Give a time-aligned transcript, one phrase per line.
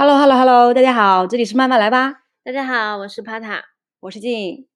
[0.00, 2.22] Hello，Hello，Hello，大家好，这里是慢慢来吧。
[2.44, 3.64] 大家好，我是帕塔，
[3.98, 4.68] 我是静。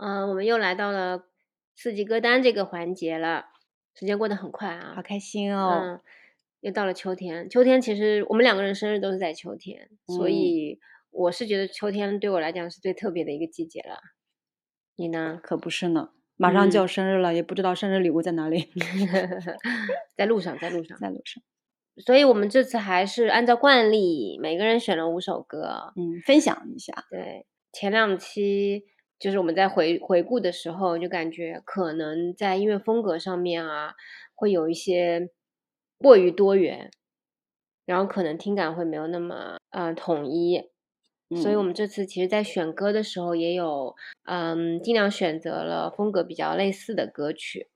[0.00, 1.28] 嗯，我们又来到了
[1.76, 3.44] 四季歌单这个环节了，
[3.94, 5.80] 时间过得很快啊，好开心哦。
[5.80, 6.00] 嗯，
[6.58, 10.80] 又到了秋天，秋天其实我们两个人生日都是在秋天，所以
[11.12, 14.00] 我是觉得秋天对我来讲是最特别的一个季节了。
[14.96, 15.38] 你呢？
[15.40, 18.72] 可不是呢，马上就要生日了，也不知道生日礼物在哪里。
[20.18, 21.40] 在路上，在路上，在路上。
[21.98, 26.92] 所以我们这次还是按照惯例，每个人选了五首歌，嗯，分享一下。
[27.10, 28.84] 对，前两期
[29.18, 33.94] 就是我们在回回顾的时候，就感觉可能在音乐风格上面啊，
[34.34, 35.30] 会有一些
[35.98, 36.90] 过于多元，
[37.86, 40.70] 然后可能听感会没有那么呃统一。
[41.42, 47.70] 所以我们这次其实，在选歌的时候，也有嗯，尽量选择了风格比较类似的歌曲。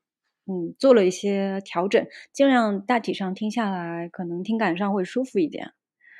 [0.49, 5.73] 嗯，做了一些调整，尽量大体上听下来，可能听感上会舒服一点。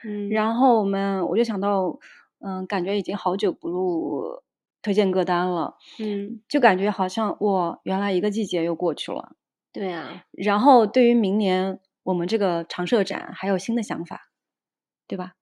[0.06, 1.98] 嗯，然后我们我就想到，
[2.40, 4.44] 嗯，感觉已经好久不录
[4.84, 5.78] 推荐歌单了。
[6.00, 9.36] 嗯，就感觉好像哇，原来一个季节又过去了。
[9.74, 10.24] 对啊。
[10.32, 14.30] 然后对于明年我们这个长社展还有新的想法，
[15.08, 15.34] 对吧？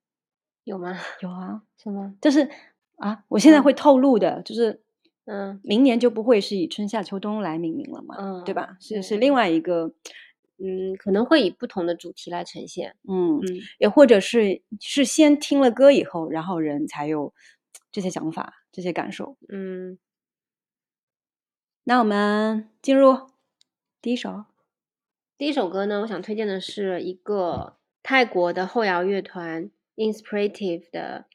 [0.64, 0.96] 有吗？
[1.20, 1.60] 有啊。
[1.76, 2.14] 什么？
[2.22, 2.48] 就是
[2.96, 4.82] 啊，我现在会透露的，就是。
[5.30, 8.16] 嗯，明年就不会是以春夏秋冬来命名了嘛？
[8.18, 8.78] 嗯，对吧？
[8.80, 9.92] 是是另外一个，
[10.56, 12.96] 嗯，可能会以不同的主题来呈现。
[13.06, 17.34] 嗯嗯，也或者是是先听了歌以后，然后人才有
[17.92, 19.36] 这些想法、这些感受。
[19.50, 19.98] 嗯，
[21.84, 23.28] 那我们进入
[24.00, 24.46] 第一首。
[25.36, 31.26] 第一首歌呢，我想推荐的是一个泰国的后摇乐团 Inspirative 的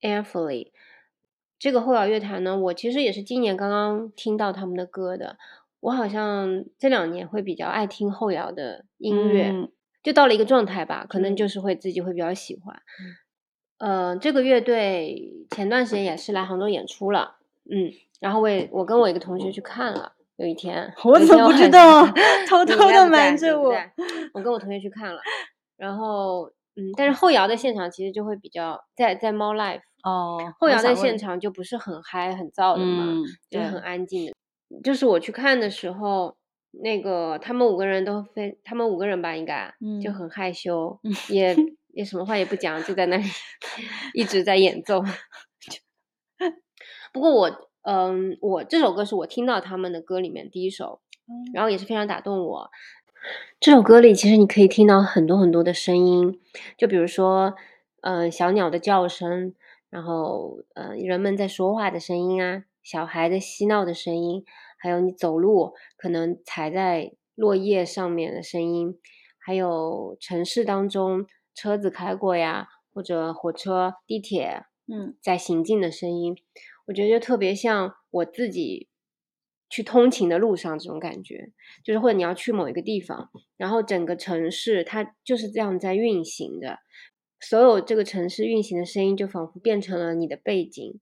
[0.00, 0.71] Airfully。
[1.62, 5.36] 这个后摇乐团呢，我其实也是今年刚刚听到他们的歌的。
[5.78, 9.68] 我好像这两年会比较爱听后摇的音乐，
[10.02, 12.82] 就到了一个状态吧，可能就是会自己会比较喜欢。
[13.78, 17.36] 呃，这个乐队前段时间也是来杭州演出了，
[17.70, 22.04] 嗯，然后我也我跟我一个同学去看了，有一天 我怎么不知道，
[22.50, 23.72] 偷偷的瞒着我。
[24.34, 25.20] 我跟我同学去看了，
[25.76, 29.82] 然后嗯，但是后摇的现场其实就会比较在在猫 life。
[30.02, 34.32] 哦，后摇在现场就不是很嗨、很燥的嘛，就是很安静的。
[34.82, 36.36] 就是我去看的时候，
[36.82, 40.98] 那个他们五个人都非，他们五个人吧，应该就很害羞，
[41.28, 41.54] 也
[41.94, 43.24] 也什么话也不讲，就在那里
[44.14, 45.02] 一直在演奏。
[47.12, 51.00] 不过我，嗯，我这首歌是我听到他们的歌里面第一首，
[51.54, 52.70] 然后也是非常打动我。
[53.60, 56.40] 这首歌里其实你可以听到很多很多的声音，
[56.76, 57.54] 就比如说，
[58.00, 59.54] 嗯，小鸟的叫声。
[59.92, 64.42] 然后，呃，人们在说话的声音啊，小孩的嬉闹的声音，
[64.78, 68.98] 还有你走路可能踩在落叶上面的声音，
[69.38, 76.34] 还有城市当中车子开过呀，或者火车、地铁，嗯，在行进的声音，
[76.86, 78.88] 我觉得就特别像我自己
[79.68, 81.52] 去通勤的路上这种感觉，
[81.84, 83.28] 就是或者你要去某一个地方，
[83.58, 86.78] 然后整个城市它就是这样在运行的。
[87.42, 91.00] 所有这个城市运行的声音，就仿佛变成了你的背景，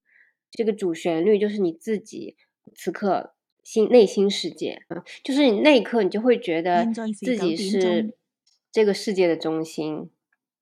[0.50, 2.36] 这个主旋律就是你自己
[2.74, 8.14] 此刻心内心世界啊，就是你那一刻，你就会觉得自己是
[8.72, 10.10] 这个世界的中心。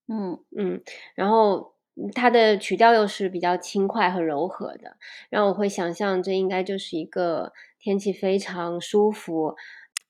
[0.08, 0.82] 嗯嗯，
[1.14, 1.74] 然后
[2.12, 4.96] 它的曲调又是比较轻快和柔和的，
[5.30, 9.54] 让我会想象这应该就是一个天气非常舒服、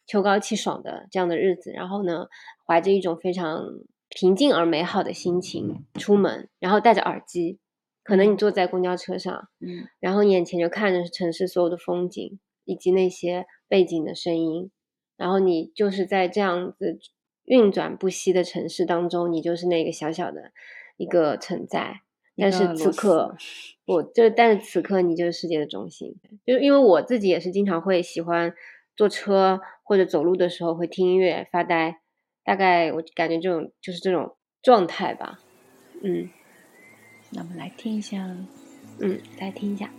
[0.06, 1.72] 秋高气爽的这样的日子。
[1.72, 2.28] 然后呢，
[2.66, 3.62] 怀着一种非常。
[4.08, 7.58] 平静而美好的心情出门，然后戴着耳机，
[8.02, 14.70] 可能你坐在公交车上，嗯，然后眼前就看着城市所有的风景以及那些背景的声音，
[15.16, 16.98] 然后你就是在这样子
[17.44, 20.52] 运转不息的城市当中，你就是那个小小的
[20.96, 22.00] 一个存在。
[22.40, 23.36] 但是此刻，
[23.84, 26.14] 我就但是此刻你就是世界的中心。
[26.46, 28.54] 就是因为我自己也是经常会喜欢
[28.94, 32.00] 坐车或者走路的时候会听音乐发呆。
[32.48, 35.38] 大概我感觉这种就是这种状态吧，
[36.02, 36.30] 嗯，
[37.28, 38.16] 那我们来听一下，
[39.00, 39.90] 嗯，来听一下。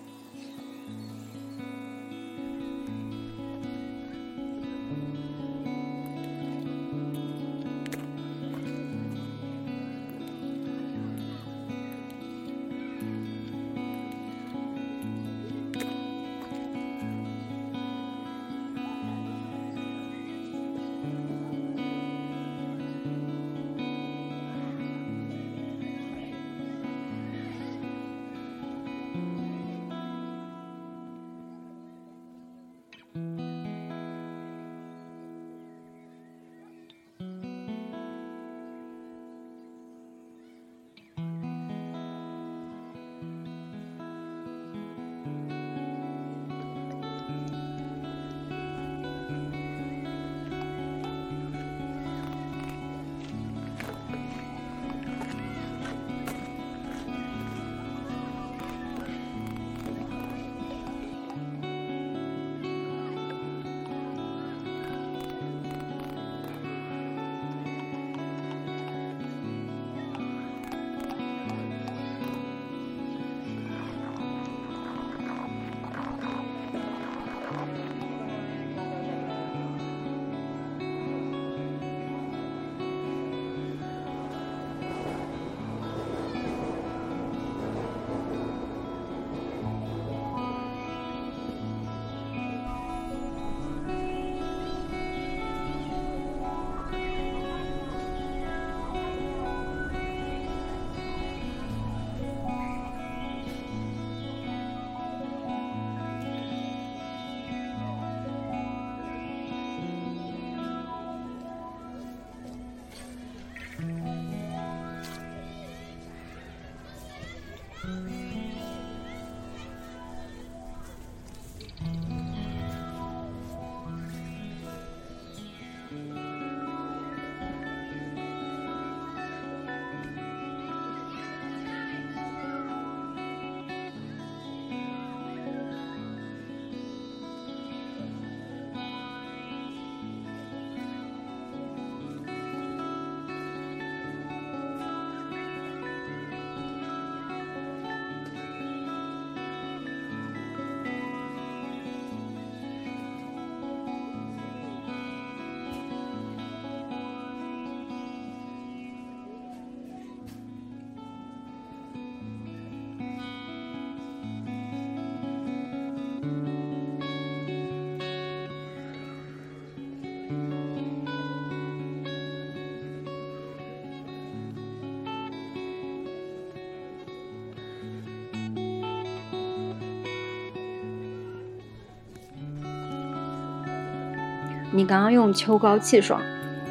[184.79, 186.21] 你刚刚用“秋高气爽”，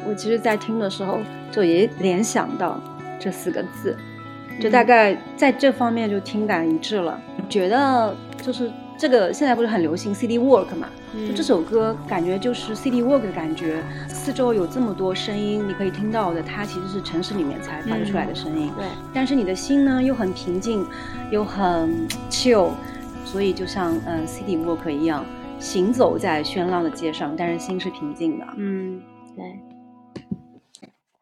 [0.03, 1.19] 我其实在听的时候
[1.51, 2.81] 就也联想到
[3.19, 3.95] 这四个字，
[4.59, 7.21] 就大概在这方面就听感一致了。
[7.47, 10.87] 觉得就是这个现在不是很流行 City Walk 嘛？
[11.27, 18.71] 就这首歌感觉就是 City Walk 的感觉，四周有这么多声音，你可以听到的，它其实是城市里面才发出来的声音。
[18.75, 20.83] 对，但是你的心呢又很平静，
[21.29, 22.71] 又很 chill，
[23.23, 25.23] 所以就像嗯 City Walk 一样。
[25.59, 28.47] 行走在喧闹的街上，但是心是平静的。
[28.57, 29.01] 嗯，
[29.35, 29.59] 对。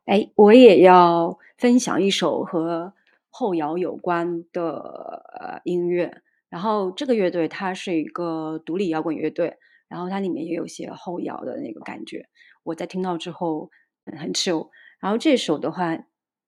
[0.05, 2.93] 哎，我也要分享一首和
[3.29, 6.21] 后摇有关的音乐。
[6.49, 9.57] 然后这个乐队它是一个独立摇滚乐队，
[9.87, 12.29] 然后它里面也有些后摇的那个感觉。
[12.63, 13.69] 我在听到之后
[14.05, 14.69] 很 chill。
[14.99, 15.97] 然后这首的话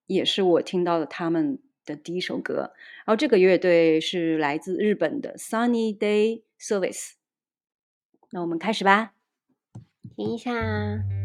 [0.05, 2.71] 也是我听到的他们的第一首歌。
[3.05, 7.18] 然后这个乐队是来自日本的 Sunny Day Service。
[8.31, 9.11] 那我们开始吧。
[10.15, 11.18] 停一下。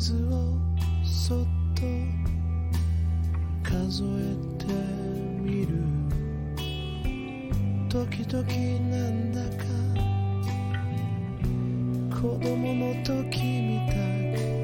[0.00, 1.82] そっと
[3.62, 4.66] 数えて
[5.42, 5.68] みる。
[7.88, 8.42] 時々
[8.90, 9.72] なんだか。
[12.22, 14.61] 子ものときみたい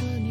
[0.00, 0.29] 着你。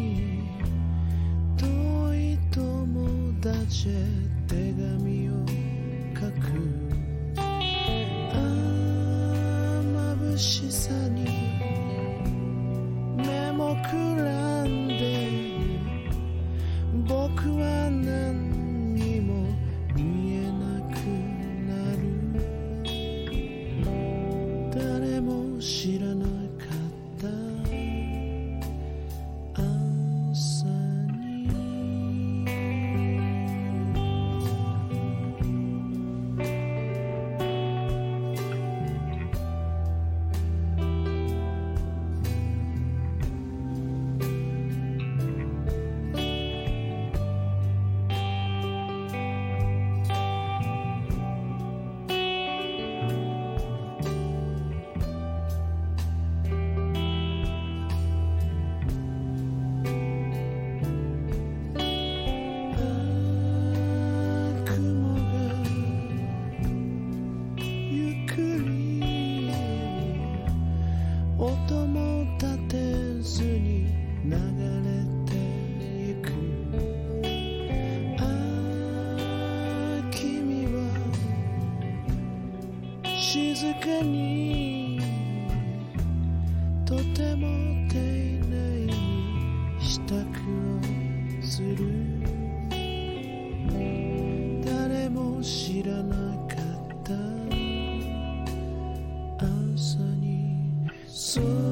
[101.30, 101.69] soon.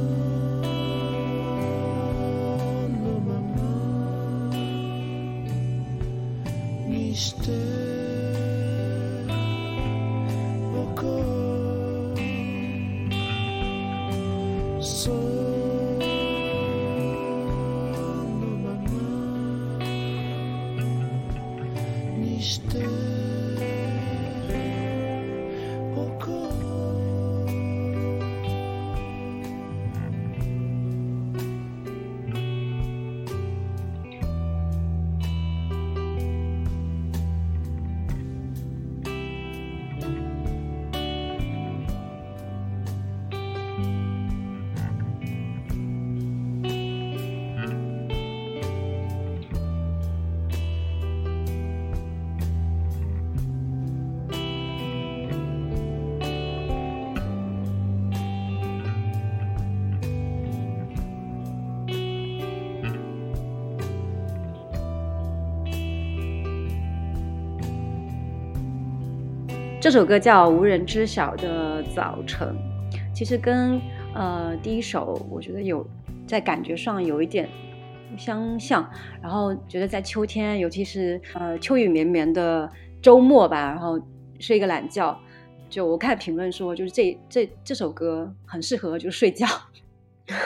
[69.89, 72.47] 这首歌叫《无人知晓的早晨》，
[73.15, 73.81] 其实跟
[74.15, 75.83] 呃第一首我觉得有
[76.27, 77.49] 在感觉上有一点
[78.19, 78.87] 相像，
[79.23, 83.99] 然后觉得在秋天，尤其是呃秋雨绵绵的周末吧，然后
[84.39, 85.19] 睡一个懒觉，
[85.71, 89.47] 就我看评论说，就是这这这首歌很适合就睡觉，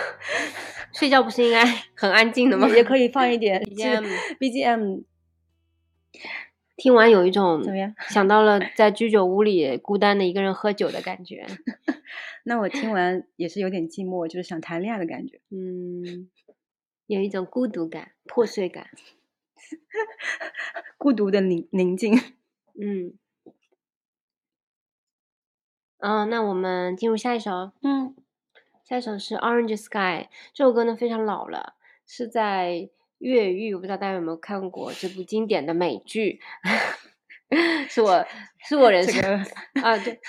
[0.95, 1.65] 睡觉不是应该
[1.97, 2.69] 很安静的吗？
[2.69, 4.05] 也可以放一点 BGM
[4.39, 5.03] BGM
[6.83, 7.95] 听完有一种怎么样？
[8.09, 11.47] 想到了在居酒屋里孤单的一个人喝酒的感觉。
[12.43, 15.41] 那我听完也是有点寂寞，就是想谈恋爱的感觉。
[15.51, 16.29] 嗯，
[17.07, 18.89] 有一种孤独感、破碎感。
[20.99, 22.21] 孤独的宁宁静。
[22.75, 23.15] 嗯，
[25.99, 27.71] 嗯，那我们进入下一首。
[27.83, 28.17] 嗯，
[28.83, 32.91] 下一首是《Orange Sky》，这首歌呢非常老了，是在
[33.23, 36.41] 越狱，我不知道大家有没有看过这部经典的美剧，
[37.89, 38.27] 是我
[38.69, 40.21] 是我人生、这个啊对，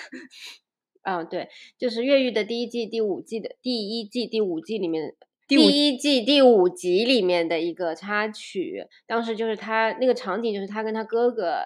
[1.02, 5.16] 啊对，就是越狱的第一季第五季的第一季第五季里面。
[5.46, 11.58] 第第一季第五集里面的一个插曲，当时就是他那个场景，就是他跟他哥哥，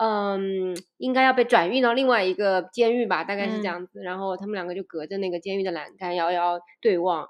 [0.00, 4.00] 嗯，应该要被转运到另外一个监狱吧，大概是这嗯样子。
[4.02, 7.26] 然后他们两个就隔着那个监狱的栏杆遥遥对望。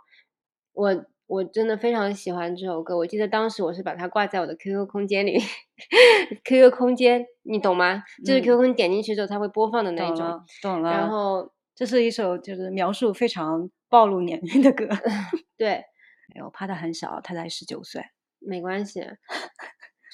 [0.74, 5.38] 我我真的非常喜欢这首歌，我记得当时我是把它挂在我的 QQ 空间里
[6.44, 8.02] ，QQ 空间你懂吗？
[8.24, 10.16] 就是嗯 QQ 空间点进去之后它会播放的那种。
[10.16, 10.90] 懂了，懂了。
[10.90, 14.86] 然后这是一首就是描述非常暴露年龄的歌。
[15.56, 15.68] 对，
[16.34, 18.02] 哎，我，怕他很小，他才十九岁。
[18.46, 19.00] 没关系，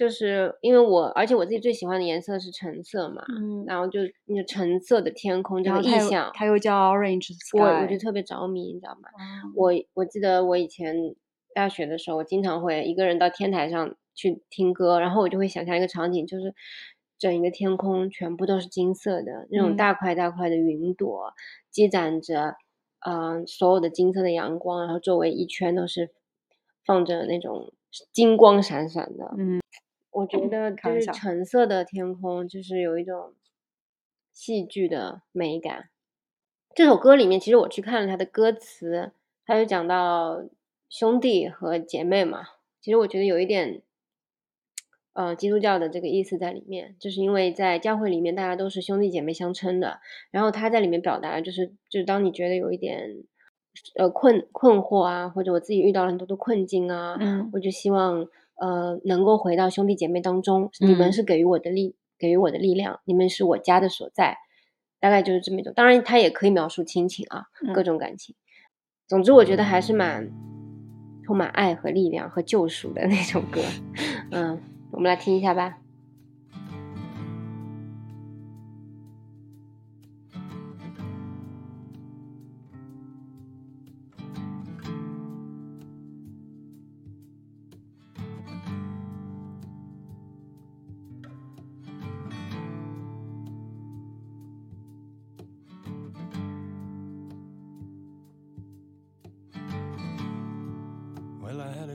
[0.01, 7.59] 就是因为我，而且我自己最喜欢的颜色是橙色嘛，嗯，然后就那个橙色的天空这个意象，它又叫 Orange Sky。
[7.59, 9.11] 我我就特别着迷，你知道吗？
[9.19, 10.97] 嗯我我记得我以前
[11.55, 16.55] 大学的时候，我经常会一个人到天台上去听歌，然后我就会想象一个场景，就是
[17.19, 21.35] 整一个天空全部都是金色的，那种嗯大块大块的云朵，
[21.71, 22.57] 积攒着
[23.01, 26.09] 嗯、呃所有的金色的阳光，然后周围一圈都是
[26.87, 27.75] 放着那种
[28.13, 29.35] 金光闪闪的。
[29.37, 29.60] 嗯，
[30.11, 33.35] 我觉得就是橙色的天空，就是有一种
[34.33, 35.89] 戏剧的美感。
[36.75, 39.13] 这首歌里面，其实我去看了他的歌词，
[39.45, 40.45] 他就讲到
[40.89, 42.43] 兄弟和姐妹嘛。
[42.81, 43.83] 其实我觉得有一点，
[45.13, 50.01] 呃，基督教的这个意思在里面，就是因为在教会里面大家都是兄弟姐妹相称的。
[50.31, 53.25] 然后他在里面表达的就是，就是当你觉得有一点，
[53.97, 58.27] 呃困困惑啊，或者我自己遇到了很多的困境啊，嗯我就希望
[58.61, 64.37] 呃能够回到兄弟姐妹当中，你们嗯是给予我的力，给予我的力量，你们是我家的所在，
[65.01, 65.73] 大概就是这么一种。
[65.75, 68.37] 当然，它也可以描述亲情啊，各嗯种感情。
[69.09, 70.31] 总之，我觉得还是蛮
[71.25, 73.61] 充满爱和力量和救赎的那种歌。
[74.31, 74.61] 嗯，
[74.93, 75.79] 我们来听一下吧。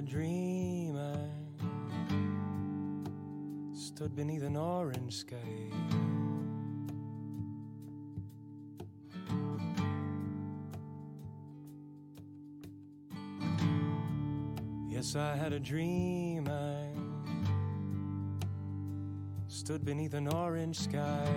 [0.06, 1.18] dreamer
[3.74, 5.36] stood beneath an orange sky.
[14.88, 16.48] Yes, I had a dream.
[16.48, 16.88] I
[19.48, 21.28] stood beneath an orange sky.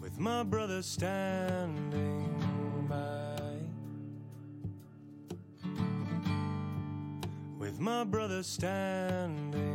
[0.00, 2.29] With my brother standing
[8.40, 9.69] understanding.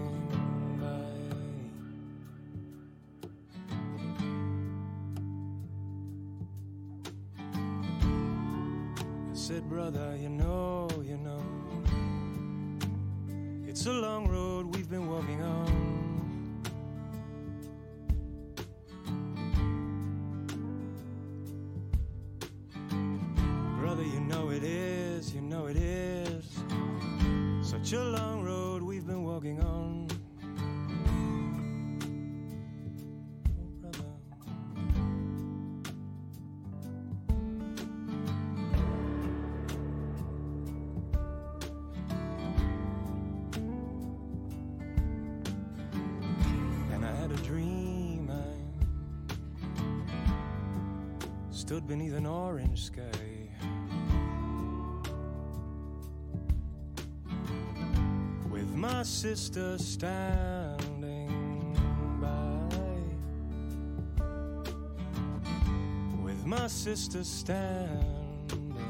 [59.56, 61.40] Sister standing
[62.20, 62.68] by.
[66.22, 68.82] With my sister standing by.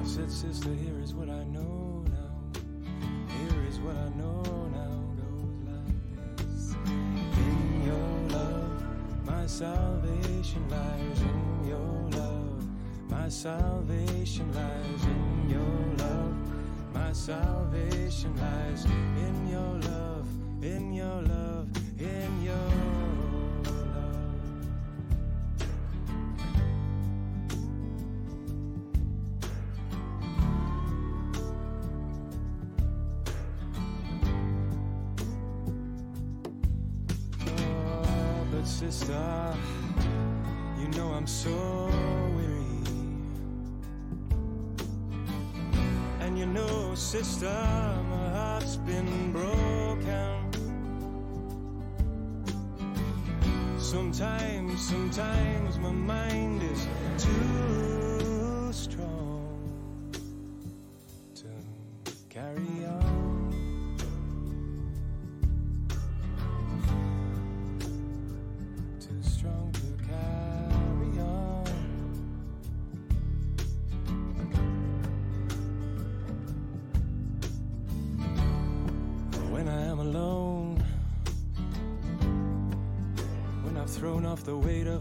[0.00, 2.60] I said, Sister, here is what I know now.
[3.36, 4.42] Here is what I know
[4.72, 4.77] now.
[9.58, 12.64] Salvation lies in your love.
[13.10, 16.36] My salvation lies in your love.
[16.94, 20.28] My salvation lies in your love.
[20.62, 21.47] In your love.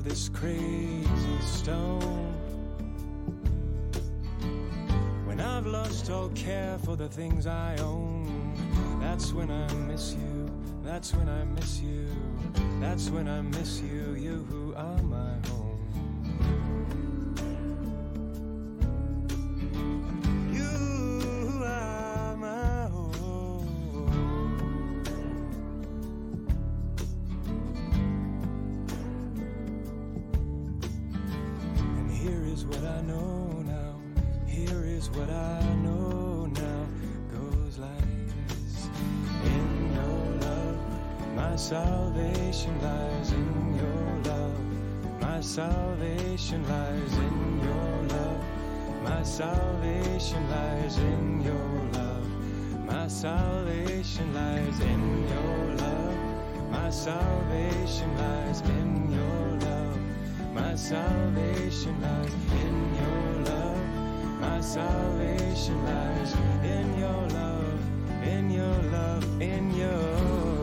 [0.08, 2.34] This crazy stone,
[5.26, 8.54] when I've lost all care for the things I own,
[9.02, 10.50] that's when I miss you.
[10.84, 12.08] That's when I miss you.
[12.80, 14.16] That's when I miss you.
[14.16, 15.17] You who are my
[41.78, 44.58] salvation lies in your love.
[45.22, 47.38] My salvation lies in
[47.68, 48.42] your love.
[49.04, 52.28] My salvation lies in your love.
[52.92, 56.18] My salvation lies in your love.
[56.72, 59.98] My salvation lies in your love.
[60.60, 62.34] My salvation lies
[62.66, 63.82] in your love.
[64.46, 66.32] My salvation lies
[66.76, 67.80] in your love.
[68.36, 69.24] In your love.
[69.42, 70.57] In your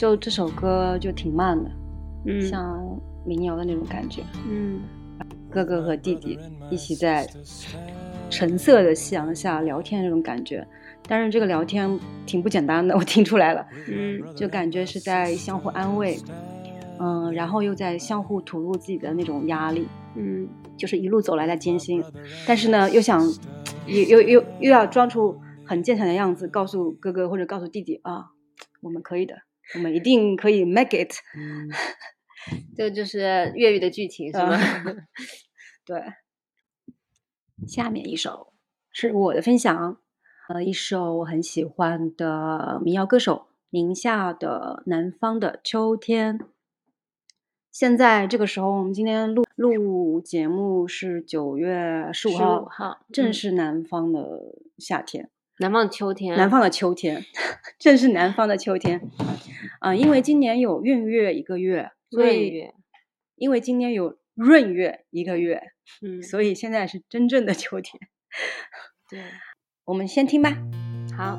[0.00, 1.70] 就这首歌就挺慢的，
[2.24, 4.22] 嗯像民谣的那种感觉。
[4.48, 4.80] 嗯
[5.50, 6.38] 哥哥和弟弟
[6.70, 7.28] 一起在
[8.30, 10.66] 橙色的夕阳下聊天那种感觉，
[11.06, 16.16] 但是这个聊天挺不简单的，我听出来了，嗯就感觉是在相互安慰，
[16.98, 22.02] 嗯，然后又在相互吐露自己的那种压力，嗯就是一路走来的艰辛，
[22.46, 23.22] 但是呢，又想
[23.86, 28.30] 又又又又要装出很坚强的样子，告诉哥哥或者告诉弟弟啊，
[28.80, 29.34] 我们可以的，
[29.74, 31.12] 我们一定可以 make it。
[32.76, 34.56] 这就是粤语的剧情是吗？
[34.86, 35.06] 嗯
[35.84, 36.02] 对，
[37.66, 38.52] 下面一首
[38.90, 39.98] 是我的分享，
[40.48, 46.40] 呃，一首我很喜欢的民谣歌手宁夏的南方的秋天。
[47.70, 54.40] 现在这个时候，我们今天录录节目是九月十五号，15号正嗯是南方的
[54.78, 55.30] 夏天。
[55.60, 57.22] 南方的秋天，南方的秋天，
[57.78, 59.10] 正是南方的秋天。
[59.78, 62.74] 啊、因为今年有闰月一个月，所以闰月
[63.36, 68.00] 因为今年有闰月一个月，嗯，所以现在是真正的秋天。
[69.10, 69.20] 对，
[69.84, 70.56] 我们先听吧。
[71.16, 71.38] 好，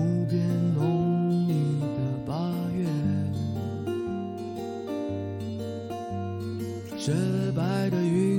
[0.00, 0.40] 湖边，
[0.74, 2.32] 浓密的八
[2.74, 2.86] 月，
[6.96, 7.12] 雪
[7.54, 8.29] 白的云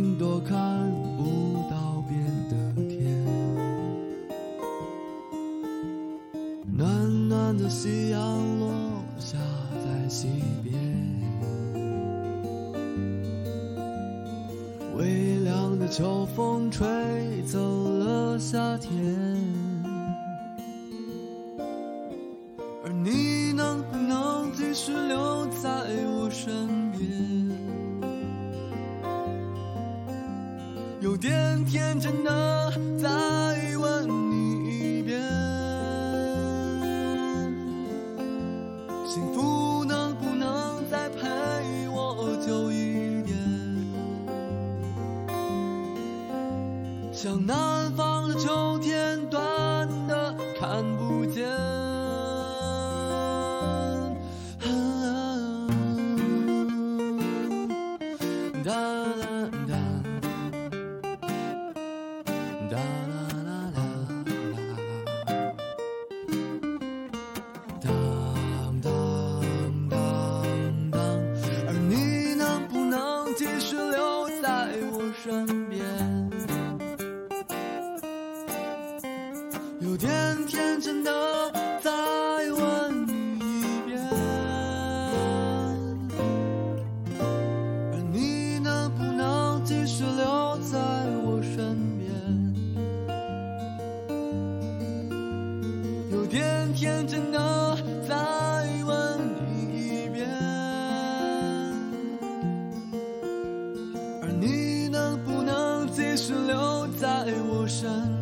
[106.47, 108.20] 留在我身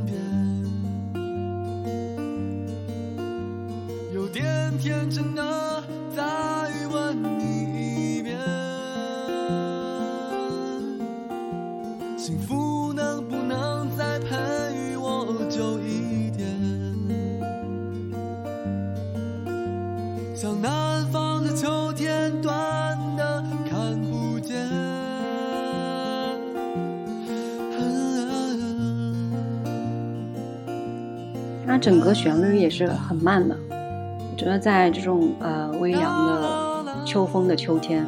[31.82, 38.06] 整个旋律也是很慢的，我觉得在这种呃微凉的秋风的秋天，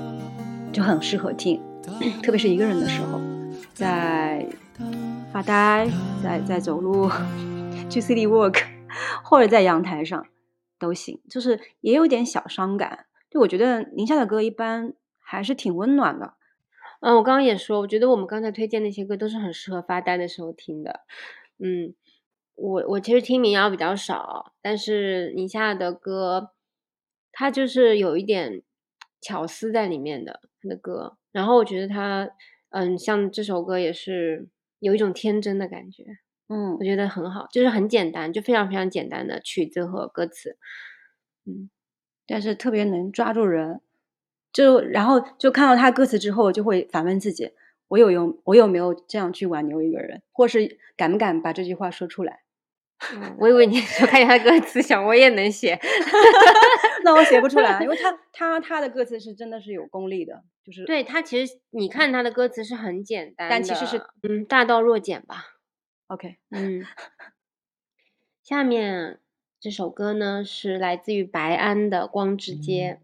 [0.73, 1.61] 就很适合听，
[2.21, 3.19] 特别是一个人的时候，
[3.73, 4.45] 在
[5.31, 5.89] 发呆，
[6.21, 7.09] 在在走路，
[7.89, 8.61] 去 city walk，
[9.23, 10.25] 或者在阳台上
[10.77, 13.05] 都行，就是也有点小伤感。
[13.29, 16.33] 就我觉得宁夏的歌一般还是挺温暖的，
[16.99, 20.99] 嗯，我刚刚也说，我觉得我们刚才推荐那些歌都是很适合发呆的时候听的。
[21.63, 21.93] 嗯，
[22.55, 26.51] 我我其实听民谣比较少，但是宁夏的歌，
[27.31, 28.61] 它就是有一点
[29.19, 31.17] 巧思在里面的他的歌。
[31.31, 32.29] 然后我觉得他，
[32.69, 34.47] 嗯，像这首歌也是
[34.79, 36.03] 有一种天真的感觉，
[36.49, 40.57] 嗯我觉得很好，就是很简单，就非常非常简单的曲子和歌词。
[41.45, 41.69] 嗯，
[42.27, 43.81] 但是特别能抓住人。
[44.53, 47.51] 就然后就看到他歌词之后，就会反问自己：
[47.91, 52.39] 我有用我有没有这样去挽留一个人，或是敢不敢把这句话说出来？
[53.13, 55.77] 嗯我以为你 说看见他歌词，想我也能写。
[57.03, 65.57] 那我写不出来，因为他他他的歌词是真的是有功力的，就是对他其实你看他的歌词是很简单，但其实是嗯大道若简吧。
[66.07, 66.37] OK。
[66.51, 66.85] 嗯，
[68.41, 69.19] 下面
[69.59, 73.01] 这首歌呢是来自于白安的《光之街》。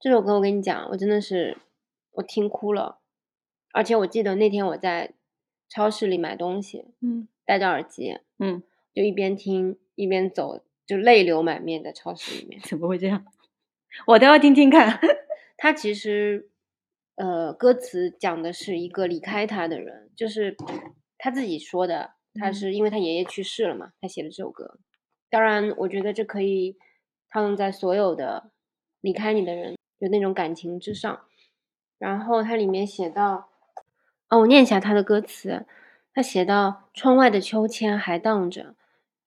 [0.00, 1.58] 这首歌我跟你讲，我真的是
[2.12, 2.98] 我听哭了，
[3.72, 5.14] 而且我记得那天我在
[5.68, 8.62] 超市里买东西，嗯戴着耳机，嗯，
[8.94, 12.60] 就一边听一边走，就泪流满面在超市里面。
[12.64, 13.24] 怎么会这样？
[14.06, 15.00] 我都要听听看。
[15.56, 16.50] 他其实，
[17.16, 20.56] 呃，歌词讲的是一个离开他的人，就是
[21.18, 22.12] 他自己说的。
[22.34, 24.78] 他嗯是因为他爷爷去世了嘛，他写的这首歌。
[25.28, 26.76] 当然，我觉得这可以
[27.28, 28.52] 套用在所有的
[29.00, 31.26] 离开你的人，就那种感情之上。
[32.00, 33.50] 然后它里面写到，
[34.30, 35.66] 哦，我念一下他的歌词。
[36.14, 38.74] 他写到：窗外的秋千还荡着，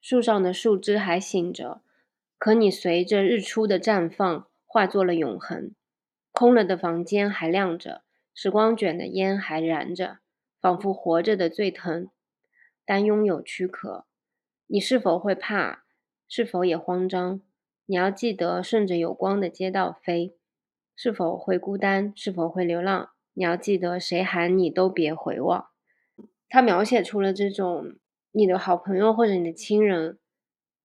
[0.02, 1.82] 树上的树枝还醒着，
[2.40, 5.72] 可你随着日出的绽放，化作了永恒。
[6.32, 8.02] 空了的房间还亮着，
[8.34, 10.18] 时光卷的烟还燃着，
[10.60, 12.10] 仿佛活着的最疼。
[12.84, 14.06] 但拥有躯壳，
[14.66, 15.84] 你是否会怕？
[16.28, 17.40] 是否也慌张？
[17.86, 20.36] 你要记得顺着有光的街道飞。
[20.96, 22.14] 是否会孤单？
[22.16, 23.10] 是否会流浪？
[23.34, 25.68] 你要记得，谁喊你都别回望。
[26.50, 27.96] 他描写出了这种
[28.32, 30.20] 你的好朋友或者你的亲人，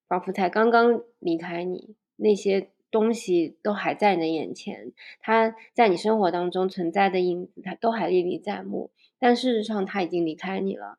[0.09, 8.91] 仿佛才刚刚离开你，那些东西都还在你的眼前，他在你生活当中存在的影子，他都还历历在目。
[9.19, 10.97] 但事实上，他已经离开你了。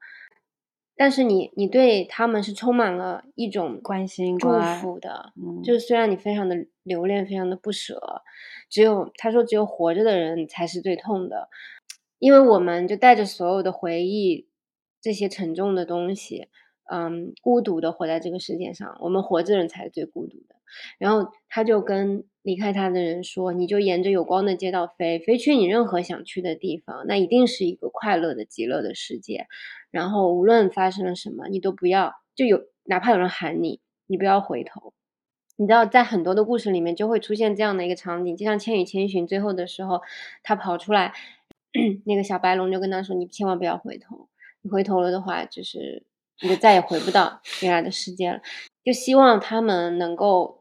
[1.02, 4.50] 但是你，你对他们是充满了一种关心祝
[4.82, 8.22] 福的，嗯就是虽然你非常的留恋，非常的不舍，
[8.70, 11.48] 只有他说，只有活着的人才是最痛的，
[12.18, 14.50] 因为我们就带着所有的回忆，
[15.00, 16.50] 这些沉重的东西，
[16.92, 20.56] 嗯，孤独的活在这个世界上，我们活着的人才是最孤独的。
[20.98, 29.48] 然后他就跟离开他的人说：“你就沿着有光的街道飞，飞去你任何想去的地方，那一定是一个快乐的、极乐的世界。
[29.92, 34.94] 然后无论发生了什么，你都不要就有，哪怕有人喊你，你不要回头。
[35.58, 40.02] 你知道，在很多的故事里面就会出现这样的一个场景，就像《千与千寻》最后的时候，
[40.42, 41.14] 他跑出来，
[42.06, 44.30] 那个小白龙就跟他说：“你千万不要回头，
[44.62, 46.06] 你回头了的话，就是
[46.42, 48.40] 你就再也回不到原来的世界了。”
[48.86, 50.59] 就希望他们能够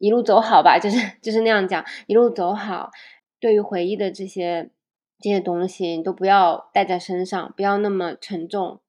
[0.00, 2.90] 一路走好吧，就是就是那样讲，一路走好。
[3.38, 4.70] 对于回忆的这些
[5.18, 8.80] 这些东西，你都不要带在身上，不要那么沉重，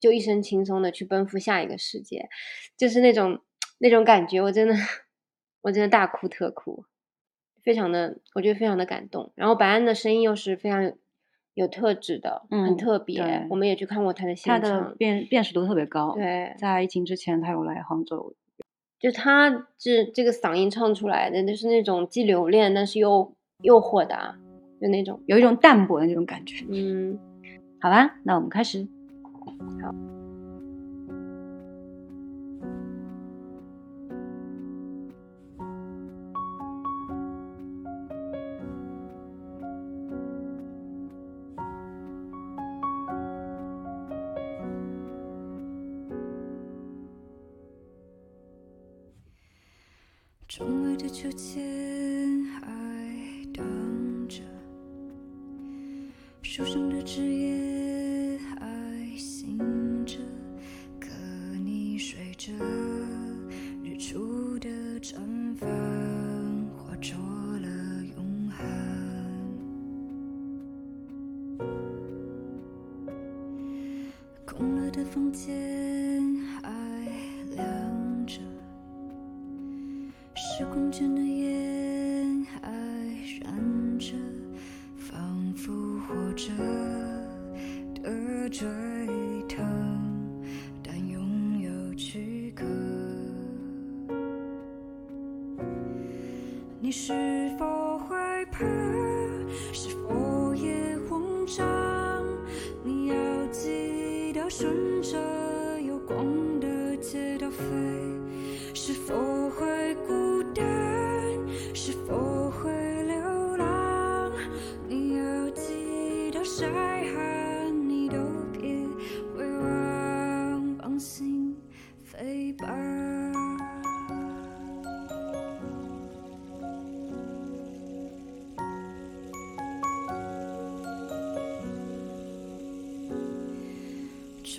[0.00, 2.28] 就一身轻松的去奔赴下一个世界，
[2.76, 3.40] 就是那种
[3.78, 4.74] 那种感觉，我真的
[5.62, 6.84] 我真的大哭特哭，
[7.62, 9.32] 非常的我觉得非常的感动。
[9.34, 10.96] 然后白安的声音又是非常有
[11.54, 13.46] 有特质的，很嗯特别对。
[13.50, 18.34] 我们也去看过他的他的现场，辨辨识度特别高。，对，在疫情之前，他有来杭州。
[19.00, 23.32] 就他这这个嗓音唱出来的，就是那种既留恋，但是又
[23.62, 24.36] 又豁达，
[24.80, 26.64] 就那种，有一种淡泊的那种感觉。
[26.68, 27.18] 嗯，
[27.80, 28.86] 好吧，那我们开始。
[29.80, 30.19] 窗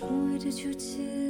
[0.02, 1.21] 窗外的秋千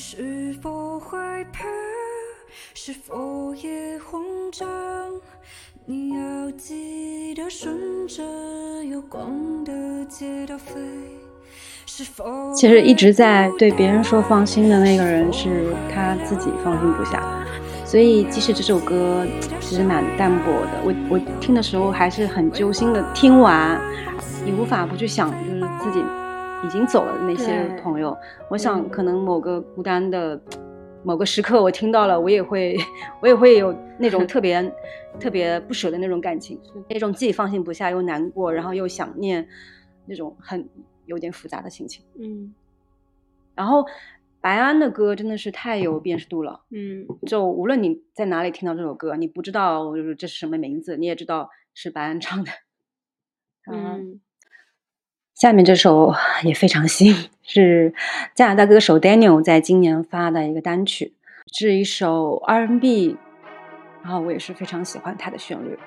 [0.00, 1.64] 是否害怕？
[2.72, 4.22] 是否也慌
[4.52, 4.68] 张？
[5.86, 8.22] 你要记得顺着
[8.84, 10.72] 有光的街道飞。
[11.84, 17.44] 是否其实一直在对别人说放心的那个人是他自己放心不下，
[17.84, 19.26] 所以即使这首歌
[19.58, 23.02] 其实蛮淡薄的，我我听的时候还是很揪心的。
[23.12, 23.80] 听完，
[24.44, 26.00] 你无法不去想，就是自己
[26.64, 28.16] 已经走了的那些朋友。
[28.50, 30.40] 我想可能某个孤单的
[31.04, 32.76] 某个时刻，我听到了，我也会
[33.20, 34.62] 我也会有那种特别
[35.20, 39.48] 特别不舍的那种感情，那种自己放心不下又难过，然后又想念
[40.06, 40.68] 那种很
[41.06, 42.04] 有点复杂的心情。
[42.18, 42.54] 嗯
[43.54, 43.84] 然后
[44.40, 52.50] 白安的歌真的是太有辨识度了，嗯就无论你在哪里听到这首歌，你不知道这是什么名字，你也知道是白安唱的。
[53.70, 54.20] 嗯，嗯
[55.38, 56.12] 下面这首
[56.42, 57.14] 也非常新，
[57.44, 57.94] 是
[58.34, 61.12] 加拿大歌手 Daniel 在今年发的一个单曲，
[61.52, 63.16] 是一首 R&B，
[64.02, 65.78] 然后我也是非常喜欢它的旋律。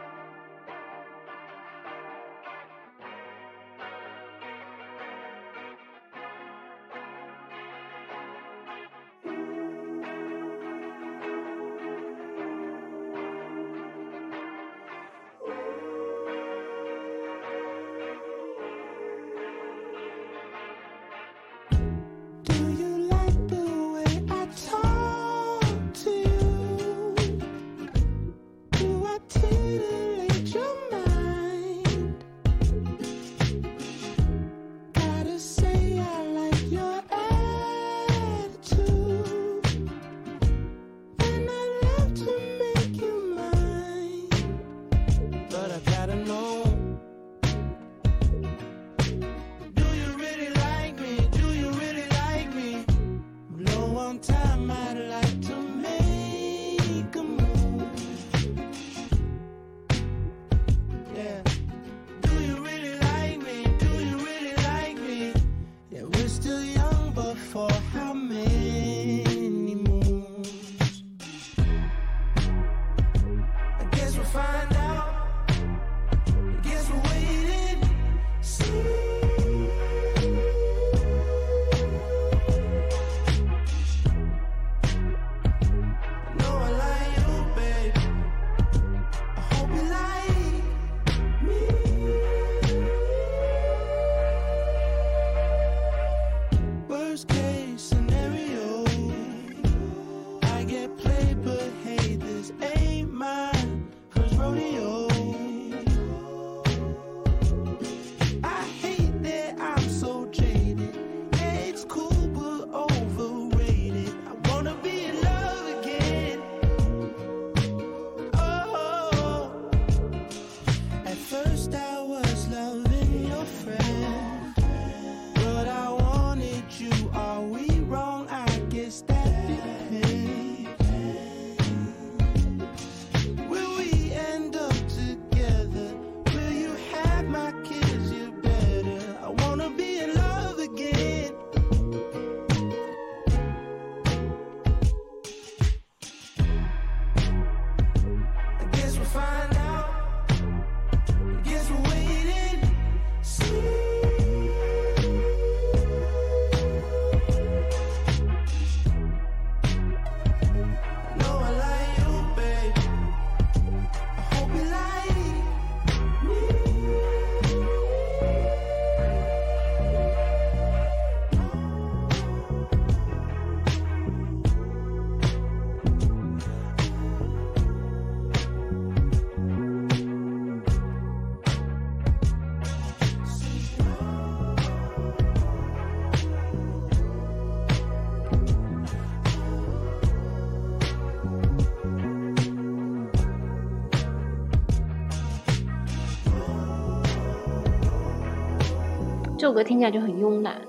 [199.42, 200.62] 这首歌听起来就很慵懒，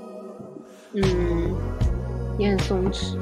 [0.94, 1.02] 嗯，
[2.38, 3.18] 也很松弛，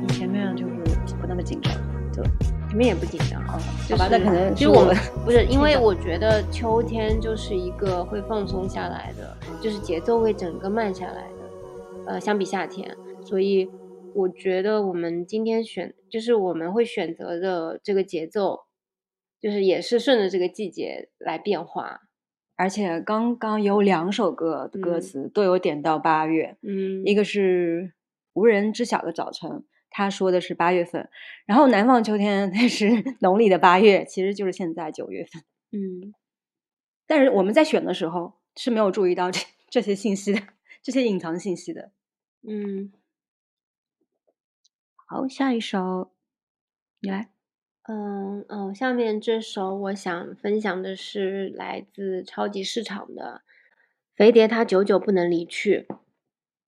[0.00, 1.72] 你前面就是不那么紧张，
[2.12, 2.20] 就
[2.68, 3.60] 前面也不紧张啊。
[3.88, 12.92] 就是好吧那可能就是是我们不是，因为我觉得秋天就是一个会放松下来的，就是节奏会整个慢下来的，呃，相比夏天，
[13.24, 13.70] 所以
[14.14, 18.62] 我觉得我们今天选，就是我们会选择的这个节奏，
[19.40, 22.05] 就是也是顺着这个季节来变化，
[22.56, 27.92] 而且刚刚有两首歌的歌嗯词都有点到八月，嗯，一个是
[28.32, 31.08] 无人知晓的早晨，他说的是八月份，
[31.44, 35.42] 然后南方秋天那是农历的八月，其实就是现在九月份。
[35.72, 36.14] 嗯
[37.06, 40.42] 但是我们在选的时候是没有注意到这这些信息的，
[40.82, 41.92] 这些隐藏信息的。
[42.42, 42.92] 嗯。
[45.08, 46.10] 好，下一首，
[47.00, 47.35] 你来。
[47.88, 53.42] 嗯哦，下面这首我想分享的是来自超级市场的
[54.16, 55.86] 《肥蝶它久久不能离去》。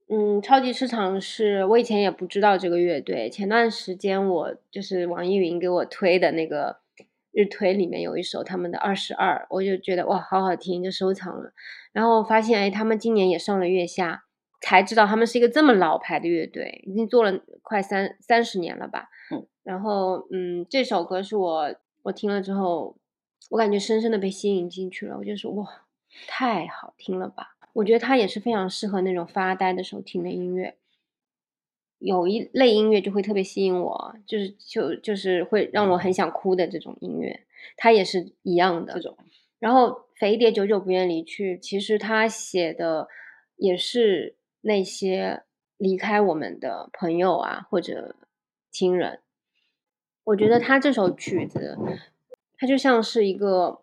[0.08, 6.78] 嗯，超级市场是我以前也不知道这个乐队，前段时间我就是网易云给我推的那个
[7.32, 11.52] 日推里面有一首他们的《二十二》，我就觉得哇，好好听，就收藏了。
[11.92, 14.22] 然后发现哎，他们今年也上了月下，
[14.62, 19.08] 才知道他们是一个这么老牌的乐队，已经做了快三三十年了吧。
[19.32, 22.96] 嗯然后，嗯，这首歌是我我听了之后，
[23.50, 25.18] 我感觉深深的被吸引进去了。
[25.18, 25.84] 我就说，哇，
[26.26, 27.54] 太好听了吧！
[27.74, 30.78] 我觉得它也是非常适合那种发呆的时候听的音乐。
[31.98, 37.44] 有一类音乐就会特别吸引我，就是就就是会让我很想哭的这种音乐，
[37.76, 39.18] 它也是一样的这种。
[39.58, 43.06] 然后《肥蝶久久不愿离去》，其实他写的
[43.56, 45.42] 也是那些
[45.76, 48.16] 离开我们的朋友啊，或者
[48.70, 49.20] 亲人。
[50.28, 51.78] 我觉得他这首曲子，
[52.58, 53.80] 它就像是一个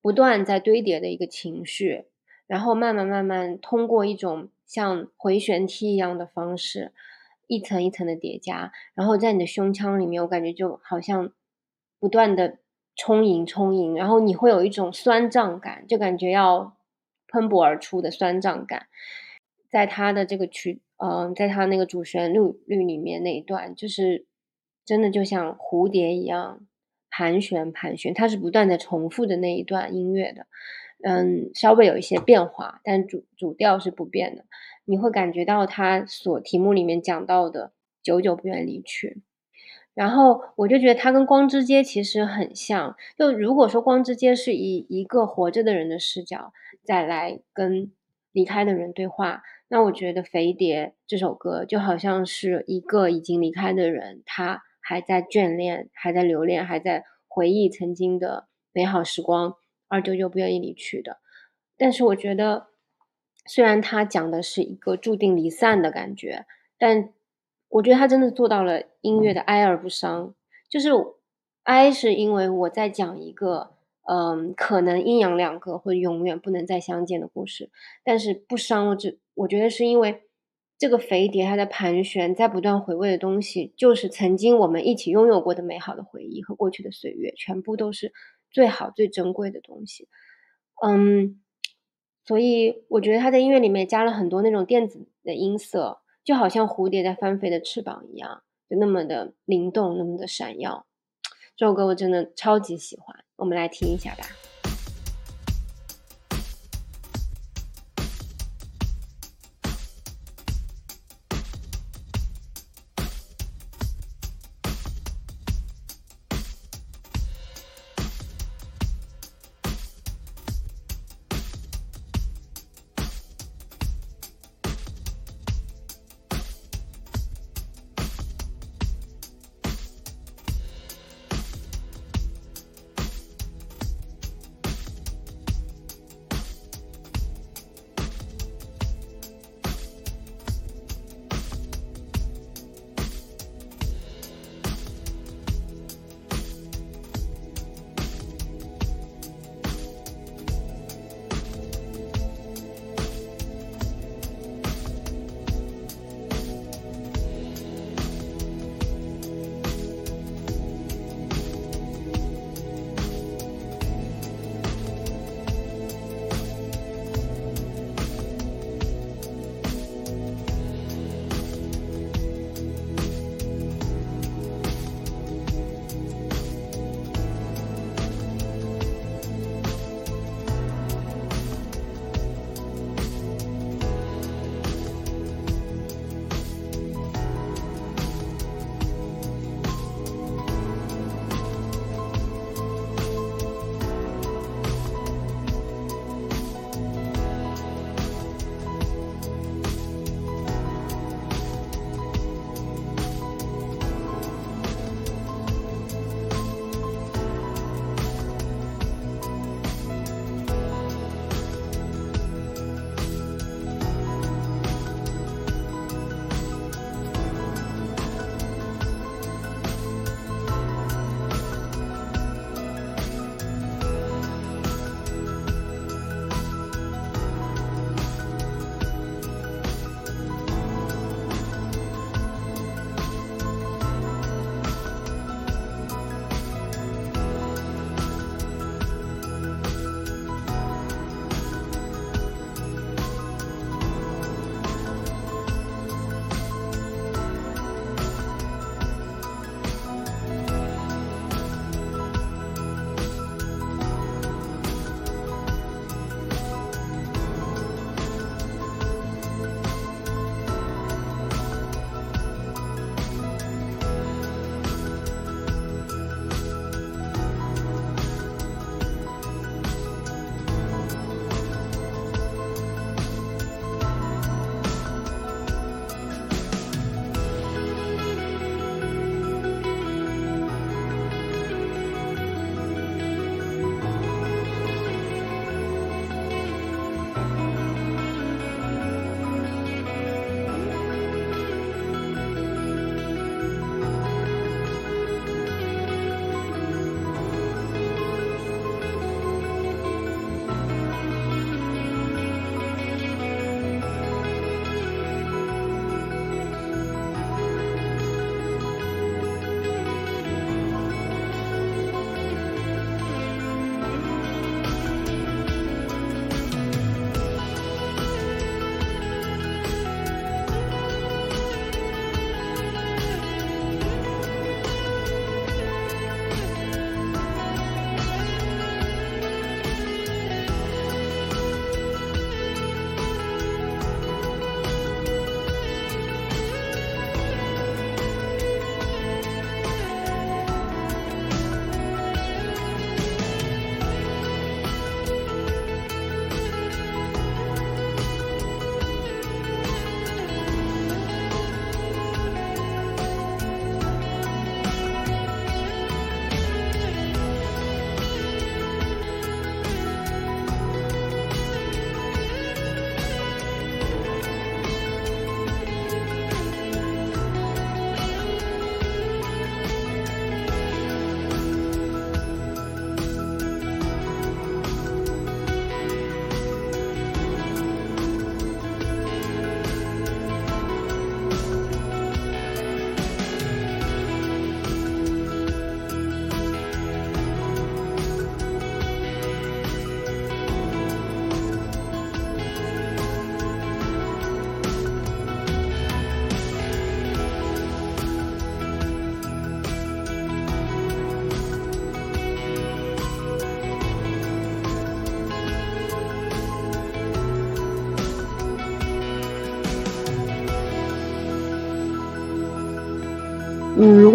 [0.00, 2.04] 不断在堆叠的一个情绪，
[2.46, 6.92] 然后慢慢慢慢通过一种像回旋梯一样的方式，
[7.48, 11.32] 一层一层的叠加，然后在你的胸腔里面，我感觉就好像
[11.98, 12.58] 不断的
[12.94, 16.76] 充盈充盈，然后你会有一种酸胀感，就感觉要
[17.26, 18.86] 喷薄而出的酸胀感。
[19.68, 24.26] 在他的这个曲，嗯、在他那个主旋律律里面那一段，就是
[24.84, 26.66] 真的就像蝴蝶一样
[27.10, 30.46] 盘旋盘旋，它是不断的重复的那一段音乐的，
[31.04, 34.44] 嗯，稍微有一些变化，但主主调是不变的。
[34.84, 37.72] 你会感觉到他所题目里面讲到的
[38.02, 39.22] “久久不愿离去”，
[39.94, 42.96] 然后我就觉得他跟光之街其实很像。
[43.16, 46.52] 就如果说光之街是以一个活着的人的视角
[46.82, 47.92] 再来跟
[48.32, 59.56] 离开的人对话，那我觉得《肥蝶》这首歌就好像是一个已经离开的人，他还在眷恋，还在留恋，还在回忆曾经的美好时光，
[59.88, 61.18] 而久久不愿意离去的。
[61.78, 62.66] 但是我觉得，
[63.46, 66.44] 虽然他讲的是一个注定离散的感觉，
[66.76, 67.14] 但
[67.68, 70.34] 我觉得他真的做到了音乐的哀而不伤。
[70.68, 70.90] 就是
[71.62, 73.70] 哀是因为我在讲一个。
[74.04, 77.70] 嗯，可能阴阳两个会永远不能再相见的故事，
[78.02, 78.98] 但是不伤。
[78.98, 80.24] 这我觉得是因为
[80.82, 88.12] 这个肥蝶它在盘旋，在不断回味的东西，就是曾经我们一起拥有过的美好的回忆和过去的岁月，全部都是
[88.50, 90.08] 最好最珍贵的东西。
[90.84, 91.40] 嗯，
[92.24, 100.88] 所以我觉得他在音乐里面加了很多那种电子的音色，就好像蝴蝶在翻飞的翅膀一样，就那么的灵动，那么的闪耀。
[101.54, 104.24] 这首歌我真的超级喜欢，我们来听一下吧。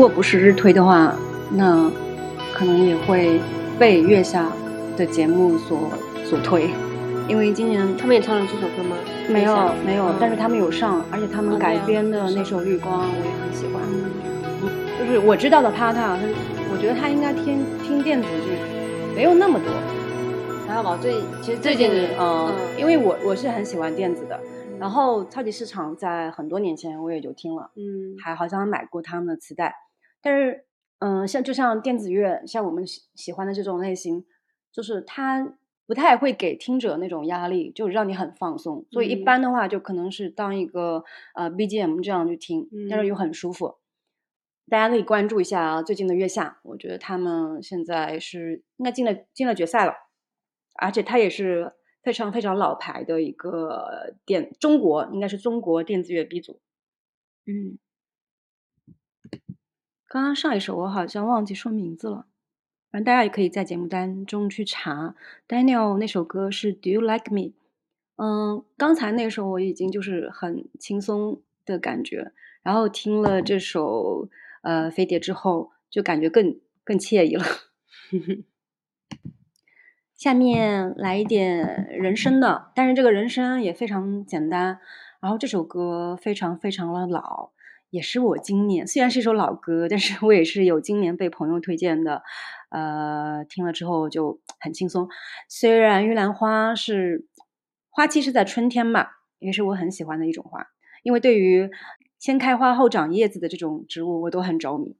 [0.07, 1.13] 果不是日推的话，
[1.51, 1.91] 那
[2.53, 3.41] 可能也会
[3.77, 4.49] 被月下
[4.95, 5.91] 的节目所
[6.23, 6.69] 所推，
[7.27, 8.95] 因为今年他们也唱了这首歌吗？
[9.27, 10.15] 没有没有，嗯。
[10.17, 13.83] 但是他们有上，而且他们哦改编的那首《绿光》我也很喜欢。
[14.97, 16.17] 就是我知道的 Pata，他
[16.71, 19.67] 我觉得他应该听听电子剧没有那么多，
[20.67, 20.97] 还好吧？
[21.01, 22.49] 最其实最近嗯。
[22.77, 24.39] 因为我我是很喜欢电子的，
[24.79, 28.15] 然后超级市场在很多年前我也就听了，嗯。
[28.23, 29.73] 还好像买过他们的磁带，
[30.21, 30.65] 但是
[30.99, 34.25] 嗯、像就像电子乐，像我们喜喜欢的这种类型，
[34.71, 38.83] 就是它不太会给听者那种压力，就让你很放松。
[38.89, 41.03] 所以一嗯般的话，就可能是当一个
[41.35, 43.75] 呃 BGM 这样去听，但是嗯又很舒服。
[44.69, 49.93] 大家可以关注一下最近的月下，我觉得他们现在是应该进了进了决赛了，
[50.75, 56.59] 而且他也是非常非常老牌的一个电中国应该是中国电子乐鼻祖。
[57.45, 57.77] 嗯，
[60.07, 62.27] 刚刚上一首我好像忘记说名字了，
[62.89, 65.15] 反正大家也可以在节目单中去查。
[65.47, 67.51] Daniel 那首歌是 Do You Like Me？
[68.15, 72.31] 嗯，刚才那首我已经就是很轻松的感觉，
[72.63, 74.29] 然后听了这首
[74.63, 77.45] 呃飞碟之后，就感觉更更惬意了。
[80.15, 84.79] 下面来一点人声的，但是这个人声也非常简单。
[85.19, 87.51] 然后这首歌非常非常的老，
[87.89, 92.21] 也是我今年虽然是一首老歌，但是我也是有今年被朋友推荐的，
[92.69, 95.07] 呃，听了之后就很轻松。
[95.47, 97.25] 虽然玉兰花是
[97.89, 99.07] 花期是在春天嘛，
[99.39, 100.67] 也是我很喜欢的一种花，
[101.03, 101.69] 因为对于
[102.19, 104.97] 先开花后长叶子的这种植物，我都很着迷。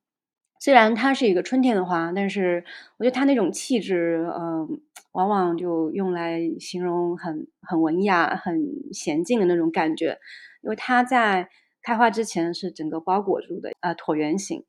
[0.60, 2.64] 虽然它是一个春天的花，但是
[2.98, 4.82] 我觉得它那种气质，嗯、
[5.12, 8.60] 往往就用来形容很很文雅、很
[8.92, 10.18] 娴静的那种感觉。
[10.62, 11.50] 因为它在
[11.88, 14.66] 开花之前是整个包裹住的，呃，椭圆形。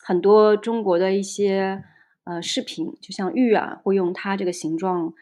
[0.00, 1.82] 很多中国的一些
[2.22, 5.14] 呃视频，就像玉啊，会用它这个形状。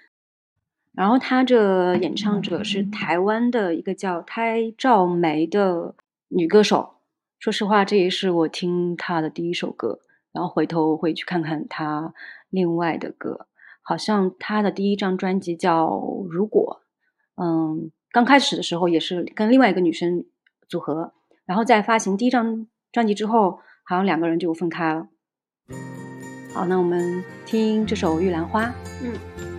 [0.92, 5.94] 然后它这演唱者是台湾的一个叫胎照梅的
[6.28, 6.96] 女歌手。
[7.38, 10.00] 说实话，这也是我听她的第一首歌，
[10.32, 12.12] 然后回头会去看看她
[12.50, 13.46] 另外的歌。
[13.80, 15.86] 好像她的第一张专辑叫
[16.28, 16.82] 《如果》，
[17.42, 20.26] 嗯，刚开始的时候也是跟另外一个女生
[20.68, 21.14] 组合，
[21.46, 25.08] 然后在发行第一张专辑之后，好像两个人就分开了。
[26.54, 28.66] 好，那我们听这首《玉兰花》。
[29.02, 29.51] 嗯。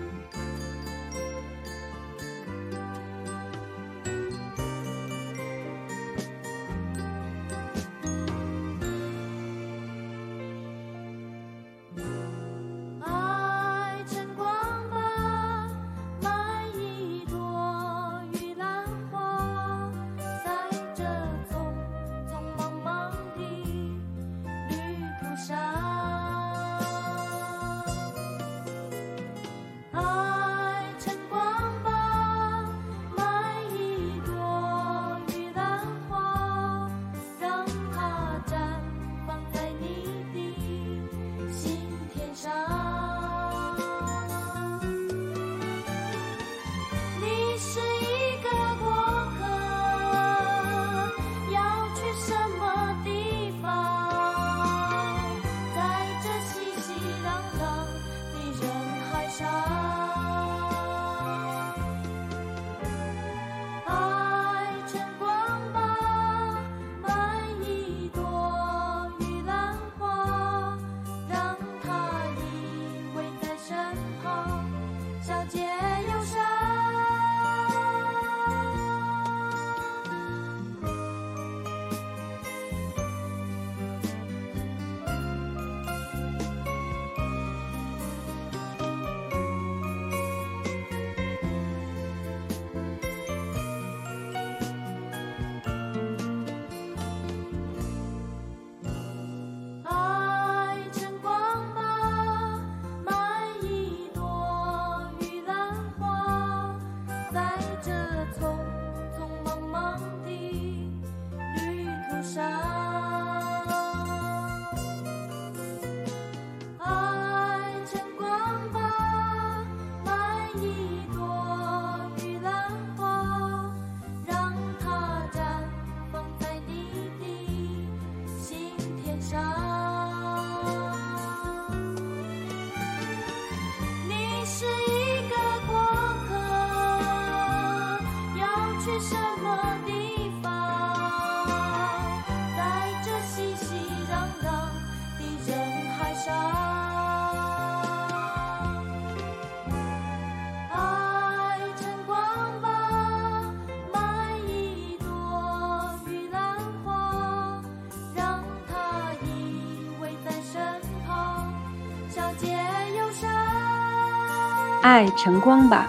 [164.83, 165.87] 爱晨光吧，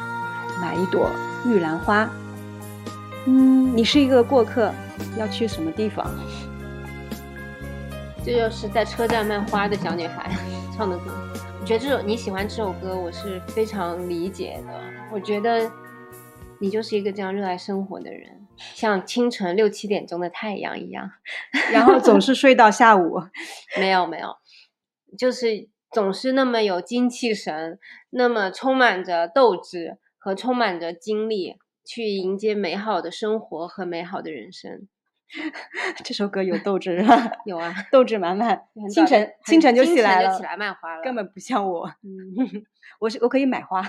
[0.61, 1.11] 买一朵
[1.45, 2.09] 玉兰花。
[3.27, 4.73] 嗯，你是一个过客，
[5.19, 6.09] 要去什么地方？
[8.25, 10.31] 这就是在车站卖花的小女孩
[10.77, 11.11] 唱的歌。
[11.61, 14.81] 我觉得这首你喜欢这首歌，我是非常理解的。
[15.13, 15.69] 我觉得
[16.61, 21.11] 你就是一个这样热爱生活的人，像清晨六七点钟的太阳一样。
[21.73, 23.21] 然后总是睡到下午。
[23.77, 24.29] 没有没有，
[25.19, 27.79] 就是总是那么有精气神，
[28.11, 34.89] 那么充满着斗志和充满着精力，去迎接美好的生活和美好的人生。
[36.05, 42.67] 这首歌有斗志 啊，有啊，斗志满满，清晨清晨就起来了，就起来卖花了，根本不像我，嗯。
[43.01, 43.83] 我是我可以买花。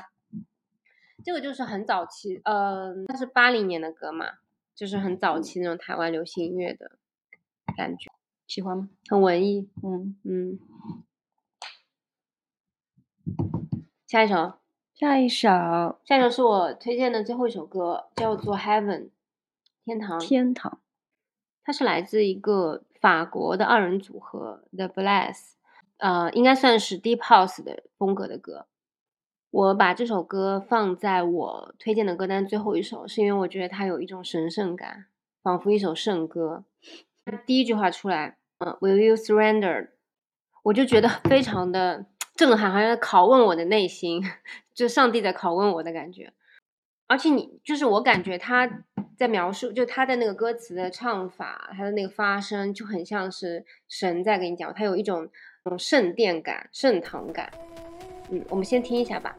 [1.23, 4.27] 这个就是很早期，呃，它是八零年的歌嘛，
[4.75, 6.91] 就是很早期那种台湾流行音乐的
[7.75, 8.11] 感觉，
[8.47, 8.89] 喜欢吗？
[9.07, 9.69] 很文艺。
[9.83, 10.59] 嗯，嗯，
[14.07, 14.53] 下一首，
[14.93, 15.49] 下一首
[16.03, 19.01] 《下一首是我推荐的最后一首歌，叫做《Heaven》，
[19.83, 20.19] 天堂。
[20.19, 20.71] 天堂》。
[21.63, 25.53] 它是来自一个法国的二人组合 The Bless，
[25.97, 28.67] 呃，应该算是 Deep House 的风格的歌。
[29.49, 35.05] 我把这首歌放在我推荐的歌单最后一首，是因为我觉得它有一种神圣感，
[35.41, 36.65] 仿佛一首圣歌。
[37.47, 39.89] 第一句话出来，嗯，Will you surrender？
[40.63, 42.05] 我就觉得非常的
[42.35, 44.21] 震撼，好像在拷问我的内心，
[44.75, 46.33] 就上帝在拷问我的感觉。
[47.07, 48.69] 而且你就是我感觉他
[49.15, 55.29] 在描述，就他的那个歌词的唱法，他的那个发声，就很像是神在跟你讲，他有一种
[55.63, 57.51] 那种圣殿感、圣堂感。
[58.29, 59.35] 嗯，我们先听一下吧。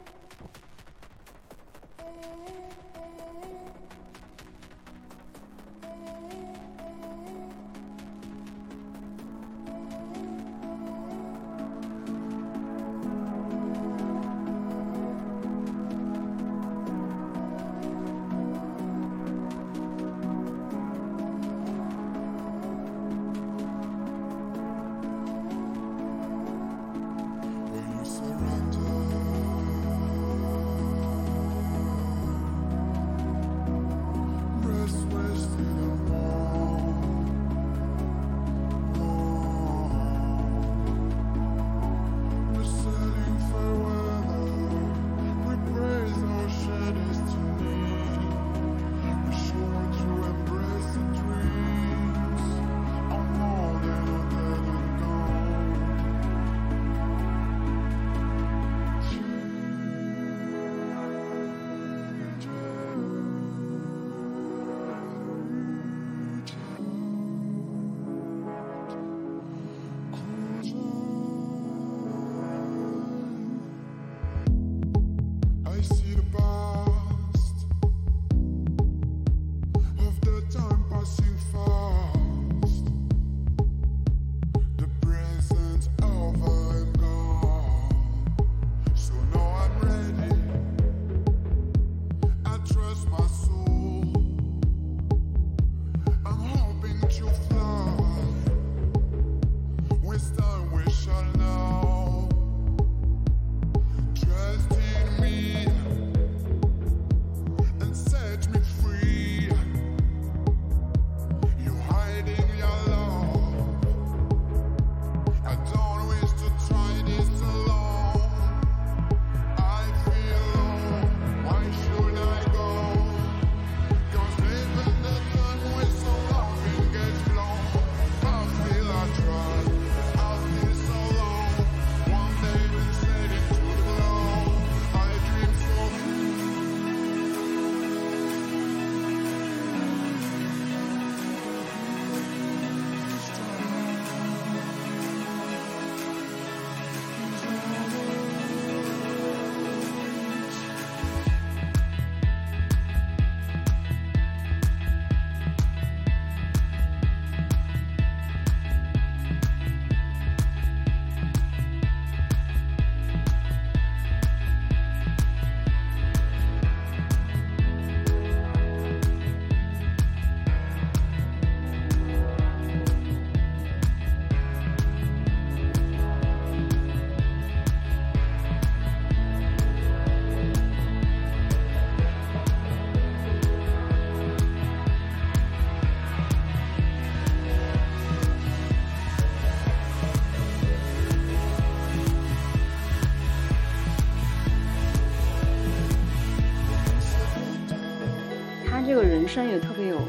[199.37, 199.99] 声也特别有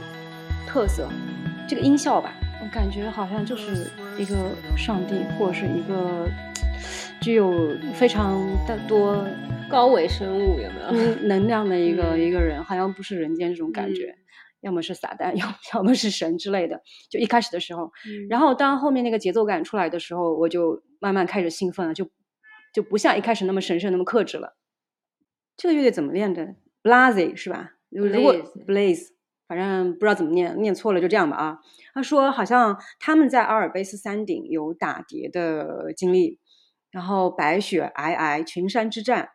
[0.66, 1.06] 特色，
[1.68, 6.26] 这个音效吧，我感觉好像就是一个上帝或者是一个
[7.20, 9.22] 具有非常的多
[9.68, 10.86] 高维生物有没有？
[10.92, 14.14] 嗯能量的一个、嗯一个人，好像不是人间这种感觉，
[14.62, 16.80] 要么是撒旦，要 要么是神之类的。
[17.10, 17.92] 就一开始的时候，
[18.30, 22.08] 然后当后面那个节奏感出来的时候，我就慢慢开始兴奋了，就
[22.72, 24.56] 就不像一开始那么神圣、那么克制了。
[25.54, 27.72] 这个乐队怎么练的？Blaze 是吧？
[27.90, 28.34] 如如果
[28.66, 29.08] Blaze，
[29.48, 31.58] 反正不知道怎么念，念错了就这样吧啊。
[31.94, 36.38] 他说好像他们在阿尔卑斯山顶有打碟的经历，
[36.90, 39.30] 然后白雪皑皑，群山之战，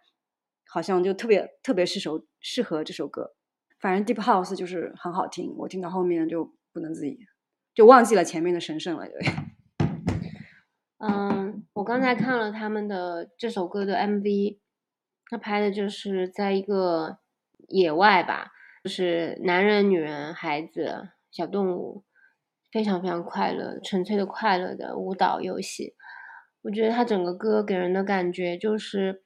[0.70, 3.34] 好像就特别特别适首适合这首歌。
[3.80, 7.20] 反正 Deep House 就是很好听，我听到后面就不能自已，
[7.76, 9.06] 就忘记了前面的神圣了。
[9.08, 9.20] 对，
[11.00, 14.60] 嗯，我刚才看了他们的这首歌的 MV，
[15.30, 17.18] 他拍的就是在一个
[17.68, 18.53] 野外吧，
[18.84, 22.04] 就是男人、女人、孩子、小动物，
[22.70, 25.96] 非常非常快乐、纯粹的快乐的舞蹈游戏。
[26.64, 29.24] 我觉得他整个歌给人的感觉就是，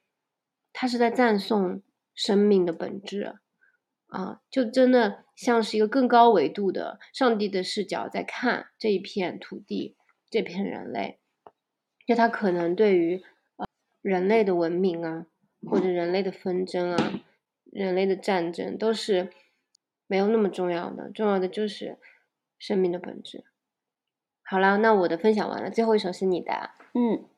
[0.72, 1.82] 他是在赞颂
[2.14, 3.38] 生命的本质
[4.06, 9.96] 啊，就真的像是一个更高维度的上帝的视角在看这一片土地、
[10.30, 11.18] 这片人类。
[12.06, 13.22] 就他可能对于
[13.56, 13.66] 呃
[14.02, 15.26] 人类的文明啊，
[15.66, 17.20] 或者人类的纷争啊、
[17.64, 19.30] 人类的战争，都是
[20.08, 21.98] 没有那么重要的，重要的就是
[22.58, 23.44] 生命的本质。
[24.42, 26.74] 好了，那我的分享完了，最后一首是你的啊。
[26.94, 27.28] 嗯，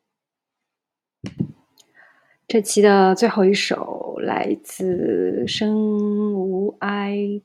[2.46, 7.42] 这期的最后一首来自生无哀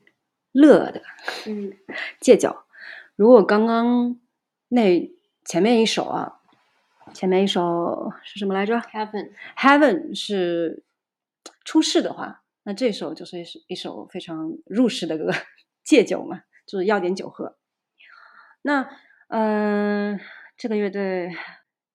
[0.52, 1.02] 乐的
[1.46, 1.72] 嗯
[2.20, 2.56] 戒酒。
[3.16, 4.20] 如果刚刚
[4.68, 5.12] 那
[5.44, 6.40] 前面一首啊，
[7.12, 10.84] 前面一首是什么来着，Heaven，？Heaven 是
[11.64, 15.30] 出世的话，那这首就是一首非常入世的歌，
[15.84, 17.56] 戒酒嘛，就是要点酒喝。
[18.60, 18.90] 那
[19.28, 20.18] 嗯、
[20.56, 21.32] 这个乐队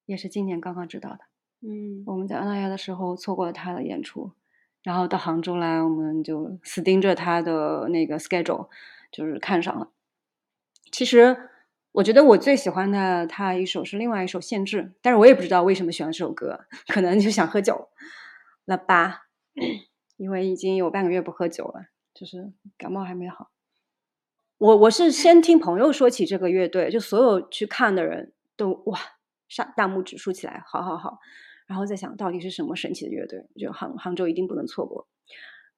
[0.06, 1.20] 也是今年刚刚知道的。
[1.60, 4.32] 嗯我们在澳大利亚的时候错过了他的演出，
[4.82, 8.70] 然后到杭州来，我们就死盯着他的那个 schedule，
[9.12, 9.92] 就是看上了。
[10.90, 11.50] 其实
[11.92, 17.90] 我觉得我最喜欢的他一首是另外一首《限制》，但是我也不知道为什么喜欢这首歌，可能就想喝酒
[18.64, 19.28] 了吧，
[20.22, 23.50] 因为已经有半个月不喝酒了，就是感冒还没好。
[24.60, 29.00] 我我是先听朋友说起这个乐队，就所有去看的人都哇，
[29.50, 31.18] 上大拇指竖起来，好好好。
[31.66, 35.08] 然后在想到底是什么神奇的乐队，就杭杭州一定不能错过。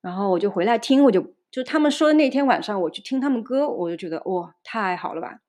[0.02, 5.40] 然后我就回来听，我就就他们说的那天晚上我去听他们歌，我就觉得哇，太好了吧！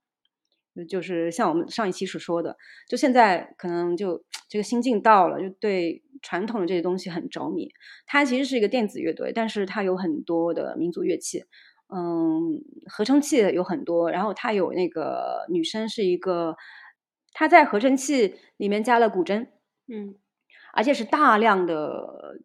[0.88, 2.56] 就是像我们上一期所说的，
[2.88, 4.22] 就现在可能就
[4.54, 7.68] 这个心境到了，就对传统的这些东西很着迷。
[8.06, 11.44] 它其实是一个电子乐队，但是它有很多的民族乐器，
[11.88, 16.54] 嗯，合成器有很多，然后它有那个女生是一个，
[17.32, 19.48] 她在合成器里面加了古筝，
[19.88, 20.14] 嗯
[20.72, 22.38] 而且是大量的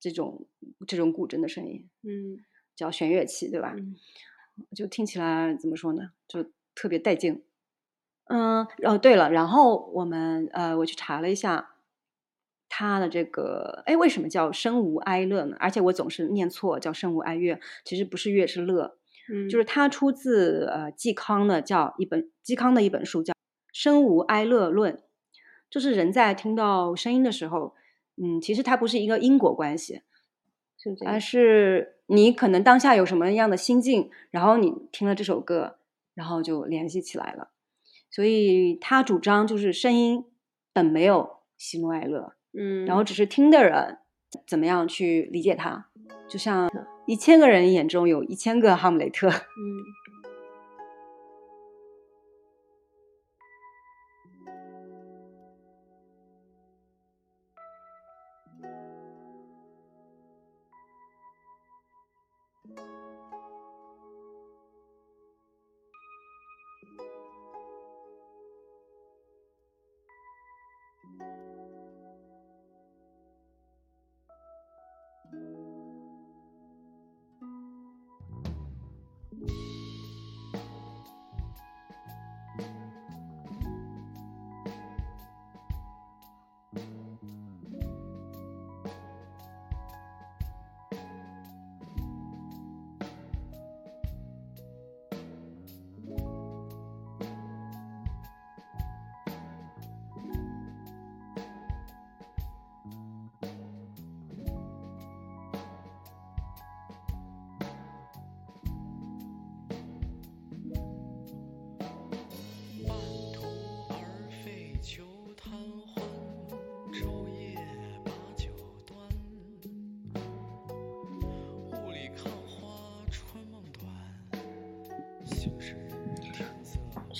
[0.00, 0.46] 这种
[0.86, 2.38] 这种古筝的声音，嗯
[2.74, 3.74] 叫弦乐器，对吧？
[3.76, 3.96] 嗯
[4.74, 6.12] 就听起来怎么说呢？
[6.26, 6.42] 就
[6.74, 7.42] 特别带劲。
[8.30, 11.70] 嗯，哦，对了，然后我们呃，我去查了一下
[12.68, 15.56] 他的这个，哎，为什么叫生无哀乐呢？
[15.58, 18.96] 而且我总是念错，叫生无哀乐，其实不是乐是乐。
[19.32, 23.32] 嗯，就是它出自呃嵇康的叫一本嵇康的一本书叫
[23.72, 24.94] 《生无哀乐论》，
[25.68, 27.74] 就是人在听到声音的时候，
[28.16, 30.02] 嗯，其实它不是一个因果关系，
[30.78, 31.20] 是这样。
[31.20, 35.78] 是你可能当下有什么样的心境，然后你听了这首歌，
[36.14, 37.50] 然后就联系起来了。
[38.10, 40.24] 所以他主张就是声音
[40.72, 43.98] 本没有喜怒哀乐，嗯，然后只是听的人
[44.46, 45.86] 怎么样去理解它，
[46.28, 46.70] 就像
[47.06, 49.28] 一千个人眼中有一千个哈姆雷特。
[49.30, 49.32] 嗯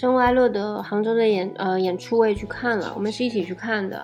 [0.01, 4.03] 生物哀乐的杭州的演呃演出我也去看了，我们是一起去看的。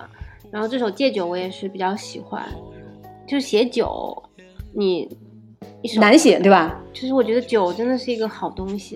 [0.51, 2.47] 然后这首《戒酒》我也是比较喜欢，
[3.27, 4.15] 就是写酒，
[4.75, 5.09] 你
[5.81, 6.79] 一首难写对吧？
[6.93, 8.95] 就是我觉得酒真的是一个好东西。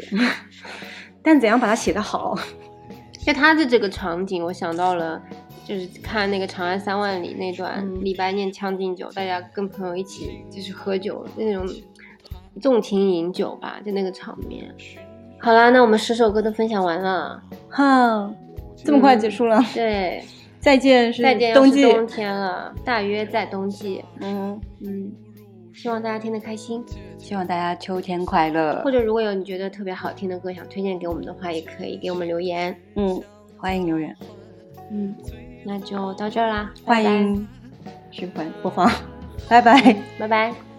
[1.24, 2.38] 但怎样把它写得好？
[3.26, 5.20] 就他的这个场景，我想到了，
[5.66, 11.68] 就是看那个《长安三万里》那段，嗯李白念《将进酒》，大家跟朋友一起就是喝酒那种
[12.62, 14.72] 纵情饮酒吧，就那个场面。
[15.42, 18.32] 好啦，那我们十首歌都分享完了，哈，
[18.76, 19.60] 这么快结束了？
[19.74, 20.24] 对，
[20.60, 21.82] 再见是再见冬季。
[21.82, 25.12] 是冬天了，大约在冬季，嗯，嗯，
[25.74, 26.86] 希望大家听得开心。
[27.18, 28.92] 希望大家秋天快乐或。
[28.92, 32.76] 者如果有你觉得特别好听的歌想推荐给我们的话，也可以给我们留言。
[32.96, 33.20] 嗯，
[33.58, 34.16] 欢迎留言，
[34.92, 35.16] 嗯，
[35.66, 37.48] 那就到这儿啦，欢迎
[38.12, 38.88] 循环播放，
[39.50, 39.96] 拜拜。
[40.20, 40.71] 拜拜。